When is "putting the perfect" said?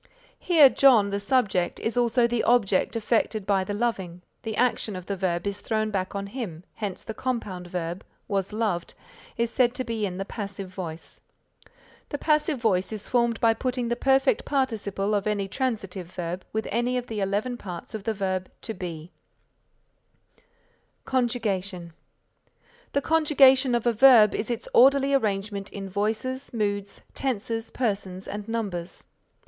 13.53-14.43